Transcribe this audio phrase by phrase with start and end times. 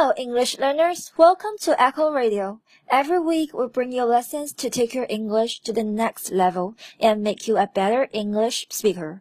[0.00, 1.12] Hello, English learners.
[1.18, 2.62] Welcome to Echo Radio.
[2.88, 7.22] Every week, we bring you lessons to take your English to the next level and
[7.22, 9.20] make you a better English speaker.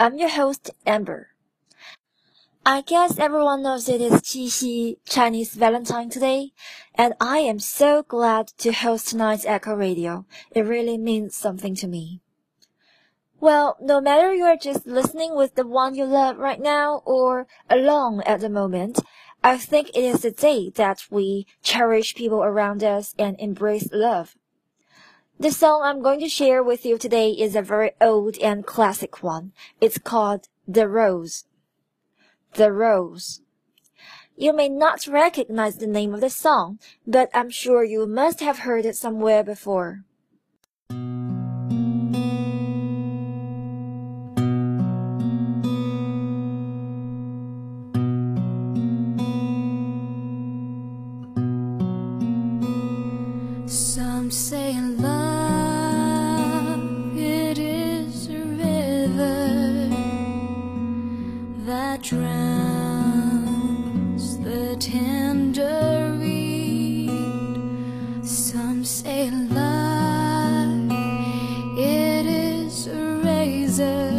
[0.00, 1.28] I'm your host, Amber.
[2.64, 6.50] I guess everyone knows it is Qixi, Chinese Valentine today,
[6.96, 10.26] and I am so glad to host tonight's Echo Radio.
[10.50, 12.20] It really means something to me.
[13.38, 17.46] Well, no matter you are just listening with the one you love right now or
[17.68, 18.98] alone at the moment,
[19.44, 24.36] I think it is the day that we cherish people around us and embrace love.
[25.38, 29.22] The song I'm going to share with you today is a very old and classic
[29.22, 29.52] one.
[29.82, 31.44] It's called The Rose.
[32.54, 33.42] The Rose.
[34.34, 38.60] You may not recognize the name of the song, but I'm sure you must have
[38.60, 40.04] heard it somewhere before.
[54.26, 56.80] Some say love
[57.16, 59.88] it is a river
[61.64, 63.06] that drowns
[64.38, 67.12] the tender reed.
[68.26, 70.90] Some say love
[71.78, 74.10] it is a razor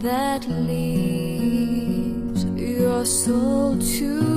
[0.00, 4.27] that leaves your soul to.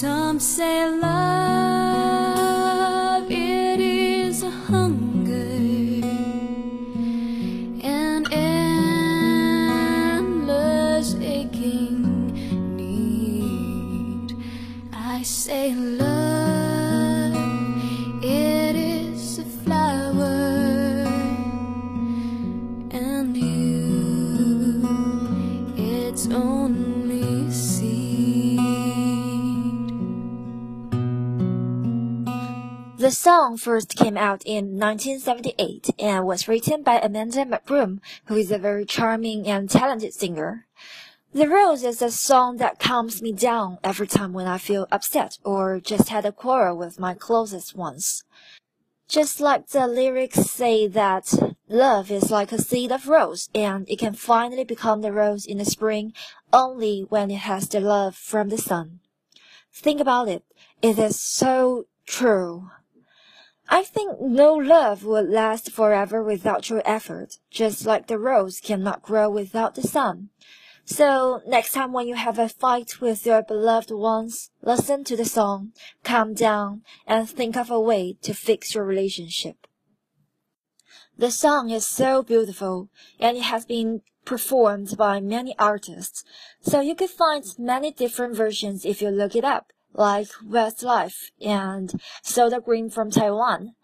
[0.00, 2.10] Some say love
[3.30, 5.54] it is a hunger
[7.80, 8.26] an
[10.12, 12.34] endless aching
[12.76, 14.36] need.
[14.92, 16.03] I say love
[32.96, 38.52] The song first came out in 1978 and was written by Amanda McBroom, who is
[38.52, 40.68] a very charming and talented singer.
[41.32, 45.38] The Rose is a song that calms me down every time when I feel upset
[45.42, 48.22] or just had a quarrel with my closest ones.
[49.08, 51.34] Just like the lyrics say that
[51.68, 55.58] love is like a seed of rose and it can finally become the rose in
[55.58, 56.12] the spring
[56.52, 59.00] only when it has the love from the sun.
[59.72, 60.44] Think about it.
[60.80, 62.70] It is so true.
[63.68, 69.02] I think no love would last forever without your effort, just like the rose cannot
[69.02, 70.28] grow without the sun.
[70.84, 75.24] So next time when you have a fight with your beloved ones, listen to the
[75.24, 79.66] song, calm down, and think of a way to fix your relationship.
[81.16, 86.24] The song is so beautiful, and it has been performed by many artists,
[86.60, 91.92] so you could find many different versions if you look it up, like Westlife and
[92.22, 93.74] Soda Green from Taiwan.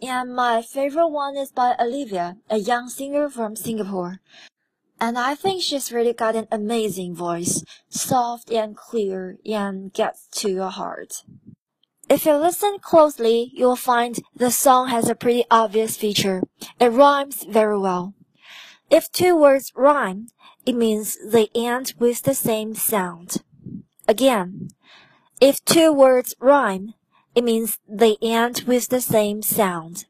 [0.00, 4.20] And my favorite one is by Olivia, a young singer from Singapore.
[4.98, 10.50] And I think she's really got an amazing voice, soft and clear and gets to
[10.50, 11.22] your heart.
[12.08, 16.42] If you listen closely, you'll find the song has a pretty obvious feature.
[16.80, 18.14] It rhymes very well.
[18.90, 20.28] If two words rhyme,
[20.66, 23.42] it means they end with the same sound.
[24.08, 24.70] Again,
[25.40, 26.94] if two words rhyme,
[27.34, 30.06] it means they end with the same sound.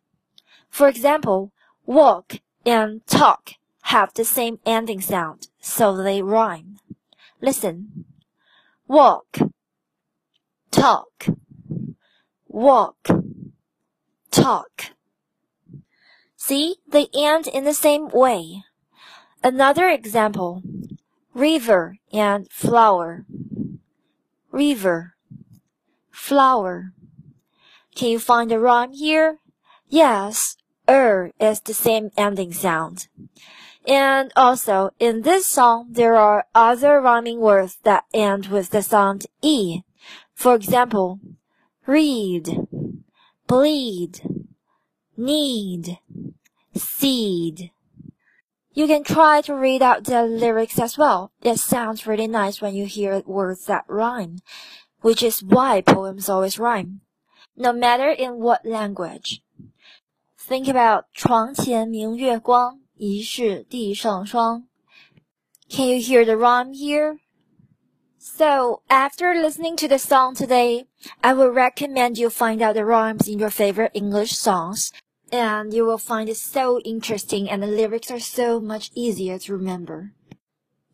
[0.69, 1.53] For example,
[1.87, 6.79] walk and talk have the same ending sound, so they rhyme.
[7.41, 8.05] Listen.
[8.87, 9.39] Walk.
[10.71, 11.27] Talk.
[12.49, 13.09] Walk.
[14.31, 14.93] Talk.
[16.37, 18.63] See, they end in the same way.
[19.45, 20.63] Another example.
[21.35, 23.25] River and flower.
[24.53, 25.15] River.
[26.11, 26.93] Flower.
[27.95, 29.39] Can you find a rhyme here?
[29.89, 30.57] Yes,
[30.89, 33.09] er is the same ending sound.
[33.87, 39.27] And also, in this song, there are other rhyming words that end with the sound
[39.41, 39.83] E.
[40.35, 41.19] For example,
[41.87, 42.69] read,
[43.47, 44.21] bleed,
[45.17, 45.99] need,
[46.77, 47.71] seed.
[48.74, 51.32] You can try to read out the lyrics as well.
[51.42, 54.38] It sounds really nice when you hear words that rhyme,
[55.02, 57.02] which is why poems always rhyme,
[57.56, 59.42] no matter in what language.
[60.38, 64.68] Think about 床前明月光，疑是地上霜.
[65.70, 67.18] Can you hear the rhyme here?
[68.20, 70.86] So, after listening to the song today,
[71.22, 74.92] I would recommend you find out the rhymes in your favorite English songs,
[75.33, 79.53] and you will find it so interesting and the lyrics are so much easier to
[79.53, 80.13] remember.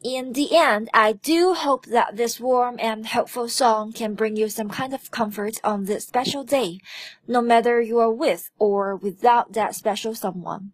[0.04, 4.48] In the end, I do hope that this warm and hopeful song can bring you
[4.48, 6.78] some kind of comfort on this special day,
[7.26, 10.70] no matter you are with or without that special someone.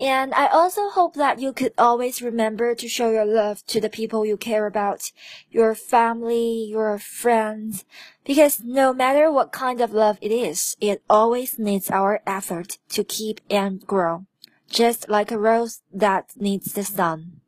[0.00, 3.90] And I also hope that you could always remember to show your love to the
[3.90, 5.12] people you care about,
[5.50, 7.84] your family, your friends,
[8.24, 13.04] because no matter what kind of love it is, it always needs our effort to
[13.04, 14.24] keep and grow,
[14.70, 17.42] just like a rose that needs the sun.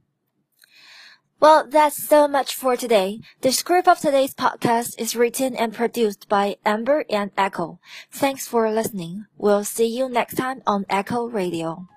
[1.41, 3.21] Well, that's so much for today.
[3.41, 7.81] The script of today's podcast is written and produced by Amber and Echo.
[8.13, 9.25] Thanks for listening.
[9.39, 11.89] We'll see you next time on Echo Radio.